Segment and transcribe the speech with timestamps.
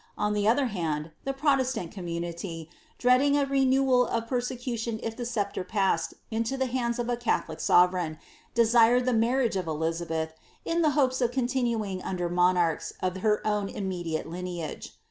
[0.17, 2.67] On the other hand, the protestant community,
[2.97, 7.59] dreading a renewal of persecution if the sceptre passed into die hands of a catholic
[7.59, 8.17] sovereign,
[8.55, 10.33] desired the marriage of Elizabeth,
[10.65, 14.93] in the hope of continuing under monarchs of her own immediate lineage.